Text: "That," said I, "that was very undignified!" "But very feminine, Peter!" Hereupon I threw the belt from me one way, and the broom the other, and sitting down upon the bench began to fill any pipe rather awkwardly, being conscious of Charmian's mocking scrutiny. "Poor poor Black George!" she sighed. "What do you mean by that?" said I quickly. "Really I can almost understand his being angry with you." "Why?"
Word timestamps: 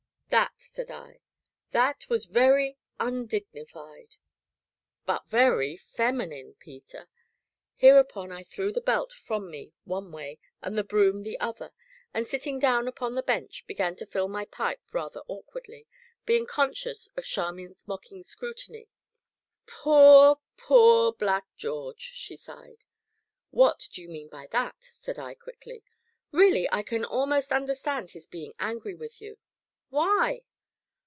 "That," 0.31 0.53
said 0.55 0.89
I, 0.89 1.19
"that 1.71 2.07
was 2.07 2.23
very 2.23 2.77
undignified!" 3.01 4.15
"But 5.05 5.27
very 5.27 5.75
feminine, 5.75 6.55
Peter!" 6.57 7.09
Hereupon 7.75 8.31
I 8.31 8.43
threw 8.43 8.71
the 8.71 8.79
belt 8.79 9.11
from 9.11 9.51
me 9.51 9.73
one 9.83 10.13
way, 10.13 10.39
and 10.61 10.77
the 10.77 10.85
broom 10.85 11.23
the 11.23 11.37
other, 11.41 11.73
and 12.13 12.25
sitting 12.25 12.59
down 12.59 12.87
upon 12.87 13.15
the 13.15 13.21
bench 13.21 13.67
began 13.67 13.97
to 13.97 14.05
fill 14.05 14.33
any 14.35 14.45
pipe 14.45 14.79
rather 14.93 15.19
awkwardly, 15.27 15.85
being 16.25 16.45
conscious 16.45 17.09
of 17.17 17.25
Charmian's 17.25 17.85
mocking 17.85 18.23
scrutiny. 18.23 18.87
"Poor 19.67 20.39
poor 20.55 21.11
Black 21.11 21.45
George!" 21.57 21.99
she 22.13 22.37
sighed. 22.37 22.85
"What 23.49 23.89
do 23.91 24.01
you 24.01 24.07
mean 24.07 24.29
by 24.29 24.47
that?" 24.51 24.77
said 24.79 25.19
I 25.19 25.33
quickly. 25.35 25.83
"Really 26.31 26.69
I 26.71 26.83
can 26.83 27.03
almost 27.03 27.51
understand 27.51 28.11
his 28.11 28.27
being 28.27 28.53
angry 28.59 28.95
with 28.95 29.19
you." 29.19 29.37
"Why?" 29.89 30.43